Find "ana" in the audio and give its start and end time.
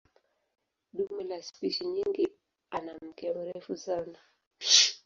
2.71-2.95